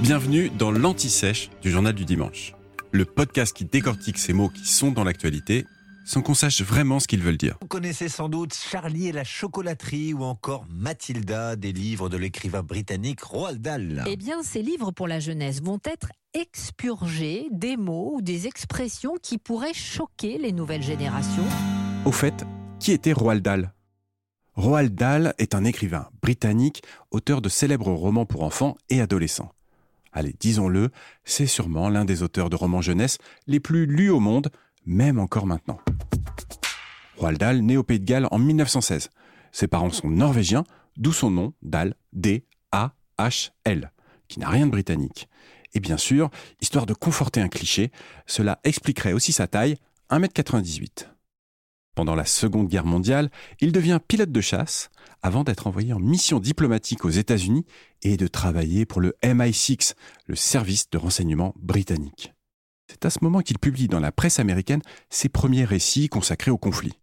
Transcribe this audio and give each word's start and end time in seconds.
Bienvenue 0.00 0.50
dans 0.50 0.70
l'Anti-Sèche 0.70 1.50
du 1.62 1.70
Journal 1.70 1.94
du 1.94 2.04
Dimanche, 2.04 2.54
le 2.92 3.04
podcast 3.04 3.56
qui 3.56 3.64
décortique 3.64 4.18
ces 4.18 4.32
mots 4.32 4.48
qui 4.48 4.66
sont 4.66 4.90
dans 4.90 5.04
l'actualité 5.04 5.66
sans 6.04 6.20
qu'on 6.20 6.34
sache 6.34 6.60
vraiment 6.60 7.00
ce 7.00 7.08
qu'ils 7.08 7.22
veulent 7.22 7.38
dire. 7.38 7.56
Vous 7.62 7.68
connaissez 7.68 8.08
sans 8.08 8.28
doute 8.28 8.54
Charlie 8.54 9.08
et 9.08 9.12
la 9.12 9.24
chocolaterie 9.24 10.12
ou 10.12 10.22
encore 10.22 10.66
Mathilda, 10.70 11.56
des 11.56 11.72
livres 11.72 12.08
de 12.08 12.18
l'écrivain 12.18 12.62
britannique 12.62 13.22
Roald 13.22 13.62
Dahl. 13.62 14.04
Eh 14.06 14.16
bien, 14.16 14.42
ces 14.42 14.62
livres 14.62 14.90
pour 14.90 15.08
la 15.08 15.18
jeunesse 15.18 15.62
vont 15.62 15.80
être 15.84 16.08
expurgés 16.34 17.48
des 17.50 17.76
mots 17.76 18.16
ou 18.16 18.22
des 18.22 18.46
expressions 18.46 19.14
qui 19.22 19.38
pourraient 19.38 19.74
choquer 19.74 20.36
les 20.38 20.52
nouvelles 20.52 20.82
générations. 20.82 21.46
Au 22.04 22.12
fait, 22.12 22.44
qui 22.78 22.92
était 22.92 23.12
Roald 23.12 23.42
Dahl? 23.42 23.72
Roald 24.54 24.94
Dahl 24.94 25.34
est 25.38 25.54
un 25.54 25.64
écrivain 25.64 26.08
britannique, 26.22 26.82
auteur 27.10 27.40
de 27.40 27.48
célèbres 27.48 27.90
romans 27.90 28.26
pour 28.26 28.42
enfants 28.42 28.76
et 28.88 29.00
adolescents. 29.00 29.50
Allez, 30.16 30.34
disons-le, 30.38 30.90
c'est 31.24 31.48
sûrement 31.48 31.88
l'un 31.88 32.04
des 32.04 32.22
auteurs 32.22 32.48
de 32.48 32.54
romans 32.54 32.80
jeunesse 32.80 33.18
les 33.48 33.58
plus 33.58 33.84
lus 33.84 34.10
au 34.10 34.20
monde, 34.20 34.50
même 34.86 35.18
encore 35.18 35.44
maintenant. 35.44 35.80
Roald 37.16 37.38
Dahl 37.38 37.58
né 37.58 37.76
au 37.76 37.82
Pays 37.82 37.98
de 37.98 38.04
Galles 38.04 38.28
en 38.30 38.38
1916. 38.38 39.10
Ses 39.50 39.66
parents 39.66 39.90
sont 39.90 40.08
norvégiens, 40.08 40.64
d'où 40.96 41.12
son 41.12 41.30
nom, 41.30 41.52
Dahl, 41.62 41.96
D-A-H-L, 42.12 43.92
qui 44.28 44.38
n'a 44.38 44.48
rien 44.48 44.66
de 44.66 44.70
britannique. 44.70 45.28
Et 45.74 45.80
bien 45.80 45.96
sûr, 45.96 46.30
histoire 46.60 46.86
de 46.86 46.94
conforter 46.94 47.40
un 47.40 47.48
cliché, 47.48 47.90
cela 48.26 48.60
expliquerait 48.62 49.12
aussi 49.12 49.32
sa 49.32 49.48
taille, 49.48 49.76
1m98. 50.10 51.08
Pendant 51.94 52.14
la 52.14 52.24
Seconde 52.24 52.68
Guerre 52.68 52.86
mondiale, 52.86 53.30
il 53.60 53.70
devient 53.70 54.00
pilote 54.06 54.32
de 54.32 54.40
chasse 54.40 54.90
avant 55.22 55.44
d'être 55.44 55.66
envoyé 55.66 55.92
en 55.92 56.00
mission 56.00 56.40
diplomatique 56.40 57.04
aux 57.04 57.10
États-Unis 57.10 57.64
et 58.02 58.16
de 58.16 58.26
travailler 58.26 58.84
pour 58.84 59.00
le 59.00 59.14
MI6, 59.22 59.94
le 60.26 60.34
service 60.34 60.90
de 60.90 60.98
renseignement 60.98 61.54
britannique. 61.56 62.34
C'est 62.90 63.06
à 63.06 63.10
ce 63.10 63.20
moment 63.22 63.40
qu'il 63.40 63.58
publie 63.58 63.88
dans 63.88 64.00
la 64.00 64.12
presse 64.12 64.38
américaine 64.38 64.82
ses 65.08 65.28
premiers 65.28 65.64
récits 65.64 66.08
consacrés 66.08 66.50
au 66.50 66.58
conflit. 66.58 66.98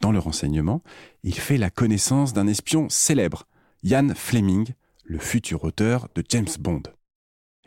Dans 0.00 0.12
le 0.12 0.18
renseignement, 0.18 0.82
il 1.22 1.34
fait 1.34 1.58
la 1.58 1.70
connaissance 1.70 2.32
d'un 2.32 2.46
espion 2.46 2.88
célèbre, 2.88 3.46
Ian 3.82 4.08
Fleming, 4.14 4.66
le 5.04 5.18
futur 5.18 5.64
auteur 5.64 6.08
de 6.14 6.24
James 6.28 6.48
Bond. 6.58 6.82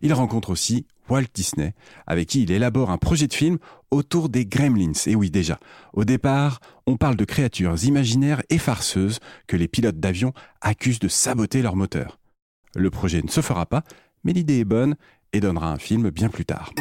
Il 0.02 0.14
rencontre 0.14 0.50
aussi 0.50 0.86
Walt 1.10 1.28
Disney, 1.34 1.74
avec 2.08 2.30
qui 2.30 2.44
il 2.44 2.52
élabore 2.52 2.92
un 2.92 2.98
projet 2.98 3.28
de 3.28 3.34
film 3.34 3.58
autour 3.92 4.30
des 4.30 4.46
Gremlins. 4.46 4.92
Et 5.08 5.16
oui 5.16 5.32
déjà, 5.32 5.60
au 5.94 6.06
départ, 6.06 6.60
on 6.86 6.98
parle 6.98 7.16
de 7.16 7.26
créatures 7.26 7.84
imaginaires 7.84 8.42
et 8.50 8.58
farceuses 8.58 9.20
que 9.48 9.58
les 9.58 9.68
pilotes 9.68 10.00
d'avion 10.00 10.34
accusent 10.62 11.00
de 11.00 11.08
saboter 11.08 11.62
leur 11.62 11.76
moteur. 11.76 12.20
Le 12.76 12.90
projet 12.90 13.22
ne 13.22 13.30
se 13.30 13.42
fera 13.42 13.66
pas, 13.66 13.84
mais 14.24 14.34
l'idée 14.34 14.60
est 14.60 14.66
bonne 14.66 14.96
et 15.34 15.40
donnera 15.40 15.72
un 15.72 15.80
film 15.80 16.10
bien 16.10 16.30
plus 16.30 16.46
tard. 16.46 16.72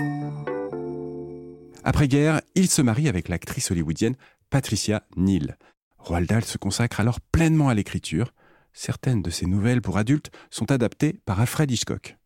Après-guerre, 1.84 2.42
il 2.54 2.68
se 2.68 2.82
marie 2.82 3.08
avec 3.08 3.28
l'actrice 3.28 3.70
hollywoodienne 3.70 4.16
Patricia 4.50 5.04
Neal. 5.16 5.56
Roald 5.98 6.44
se 6.44 6.58
consacre 6.58 7.00
alors 7.00 7.20
pleinement 7.20 7.68
à 7.68 7.74
l'écriture. 7.74 8.32
Certaines 8.72 9.22
de 9.22 9.30
ses 9.30 9.46
nouvelles 9.46 9.82
pour 9.82 9.98
adultes 9.98 10.30
sont 10.50 10.70
adaptées 10.70 11.20
par 11.24 11.40
Alfred 11.40 11.70
Hitchcock. 11.70 12.17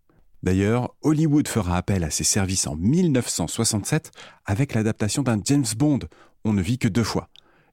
D'ailleurs, 0.43 0.95
Hollywood 1.03 1.47
fera 1.47 1.77
appel 1.77 2.03
à 2.05 2.11
ses 2.11 2.25
services 2.25 2.67
en 2.67 2.77
1967 2.77 4.11
avec 4.45 4.75
l'adaptation 4.75 5.23
d'un 5.23 5.41
James 5.45 5.65
Bond, 5.77 6.01
On 6.45 6.53
ne 6.53 6.63
vit 6.63 6.79
que 6.79 6.89
deux 6.89 7.05
fois, 7.05 7.29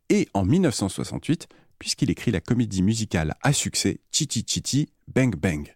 et 0.10 0.28
en 0.34 0.46
1968 0.46 1.48
puisqu'il 1.80 2.12
écrit 2.12 2.32
la 2.32 2.42
comédie 2.42 2.84
musicale 2.84 3.36
à 3.42 3.54
succès 3.54 4.02
Chitty 4.12 4.44
Chitty 4.46 4.90
Bang 5.08 5.36
Bang. 5.36 5.74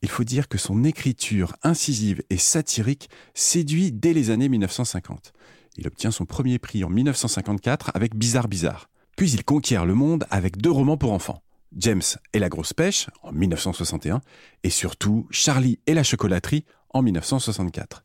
Il 0.00 0.08
faut 0.08 0.24
dire 0.24 0.48
que 0.48 0.58
son 0.58 0.84
écriture 0.84 1.56
incisive 1.62 2.22
et 2.30 2.38
satirique 2.38 3.10
séduit 3.34 3.90
dès 3.90 4.12
les 4.12 4.30
années 4.30 4.48
1950. 4.48 5.32
Il 5.76 5.86
obtient 5.86 6.10
son 6.10 6.24
premier 6.24 6.58
prix 6.58 6.84
en 6.84 6.90
1954 6.90 7.90
avec 7.94 8.14
Bizarre 8.14 8.48
Bizarre. 8.48 8.88
Puis 9.16 9.32
il 9.32 9.44
conquiert 9.44 9.86
le 9.86 9.94
monde 9.94 10.24
avec 10.30 10.56
deux 10.56 10.70
romans 10.70 10.96
pour 10.96 11.12
enfants. 11.12 11.43
James 11.76 12.02
et 12.32 12.38
la 12.38 12.48
grosse 12.48 12.72
pêche 12.72 13.08
en 13.22 13.32
1961 13.32 14.20
et 14.62 14.70
surtout 14.70 15.26
Charlie 15.30 15.78
et 15.86 15.94
la 15.94 16.02
chocolaterie 16.02 16.64
en 16.90 17.02
1964. 17.02 18.04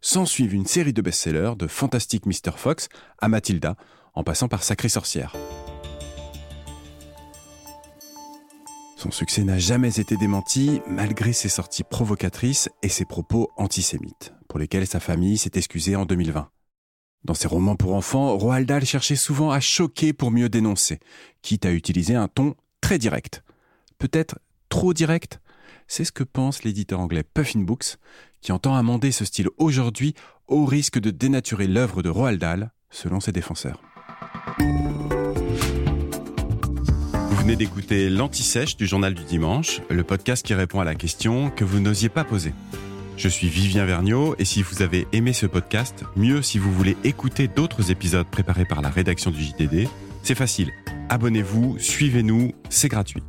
S'ensuivent 0.00 0.54
une 0.54 0.66
série 0.66 0.92
de 0.92 1.02
best-sellers 1.02 1.54
de 1.56 1.66
Fantastic 1.66 2.26
Mr. 2.26 2.52
Fox 2.56 2.88
à 3.18 3.28
Mathilda 3.28 3.76
en 4.14 4.22
passant 4.22 4.48
par 4.48 4.62
Sacrée 4.62 4.88
Sorcière. 4.88 5.34
Son 8.96 9.10
succès 9.10 9.44
n'a 9.44 9.58
jamais 9.58 10.00
été 10.00 10.16
démenti 10.16 10.80
malgré 10.88 11.32
ses 11.32 11.50
sorties 11.50 11.84
provocatrices 11.84 12.70
et 12.82 12.88
ses 12.88 13.04
propos 13.04 13.50
antisémites, 13.56 14.32
pour 14.48 14.58
lesquels 14.58 14.86
sa 14.86 15.00
famille 15.00 15.36
s'est 15.36 15.50
excusée 15.54 15.94
en 15.94 16.06
2020. 16.06 16.48
Dans 17.24 17.34
ses 17.34 17.48
romans 17.48 17.76
pour 17.76 17.94
enfants, 17.94 18.36
Roald 18.36 18.66
Dahl 18.66 18.84
cherchait 18.84 19.16
souvent 19.16 19.50
à 19.50 19.60
choquer 19.60 20.12
pour 20.12 20.30
mieux 20.30 20.48
dénoncer, 20.48 21.00
quitte 21.42 21.66
à 21.66 21.72
utiliser 21.72 22.14
un 22.14 22.28
ton 22.28 22.54
très 22.84 22.98
direct. 22.98 23.42
Peut-être 23.96 24.38
trop 24.68 24.92
direct 24.92 25.40
C'est 25.88 26.04
ce 26.04 26.12
que 26.12 26.22
pense 26.22 26.64
l'éditeur 26.64 27.00
anglais 27.00 27.22
Puffin 27.22 27.60
Books, 27.60 27.96
qui 28.42 28.52
entend 28.52 28.74
amender 28.74 29.10
ce 29.10 29.24
style 29.24 29.48
aujourd'hui 29.56 30.12
au 30.48 30.66
risque 30.66 30.98
de 30.98 31.10
dénaturer 31.10 31.66
l'œuvre 31.66 32.02
de 32.02 32.10
Roald 32.10 32.38
Dahl, 32.38 32.72
selon 32.90 33.20
ses 33.20 33.32
défenseurs. 33.32 33.80
Vous 37.30 37.36
venez 37.36 37.56
d'écouter 37.56 38.10
l'Anti-Sèche 38.10 38.76
du 38.76 38.86
Journal 38.86 39.14
du 39.14 39.24
Dimanche, 39.24 39.80
le 39.88 40.04
podcast 40.04 40.44
qui 40.44 40.52
répond 40.52 40.80
à 40.80 40.84
la 40.84 40.94
question 40.94 41.48
que 41.48 41.64
vous 41.64 41.80
n'osiez 41.80 42.10
pas 42.10 42.24
poser. 42.24 42.52
Je 43.16 43.30
suis 43.30 43.48
Vivien 43.48 43.86
Vergniaud 43.86 44.34
et 44.38 44.44
si 44.44 44.60
vous 44.60 44.82
avez 44.82 45.08
aimé 45.12 45.32
ce 45.32 45.46
podcast, 45.46 46.04
mieux 46.16 46.42
si 46.42 46.58
vous 46.58 46.70
voulez 46.70 46.98
écouter 47.02 47.48
d'autres 47.48 47.90
épisodes 47.90 48.26
préparés 48.26 48.66
par 48.66 48.82
la 48.82 48.90
rédaction 48.90 49.30
du 49.30 49.42
JDD, 49.42 49.88
c'est 50.22 50.34
facile. 50.34 50.70
Abonnez-vous, 51.08 51.78
suivez-nous, 51.78 52.52
c'est 52.70 52.88
gratuit. 52.88 53.22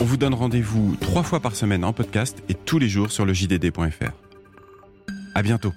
On 0.00 0.04
vous 0.04 0.16
donne 0.16 0.34
rendez-vous 0.34 0.96
trois 0.96 1.22
fois 1.22 1.40
par 1.40 1.54
semaine 1.54 1.84
en 1.84 1.92
podcast 1.92 2.42
et 2.48 2.54
tous 2.54 2.78
les 2.78 2.88
jours 2.88 3.12
sur 3.12 3.24
le 3.24 3.32
JDD.fr. 3.32 4.12
À 5.34 5.42
bientôt. 5.42 5.72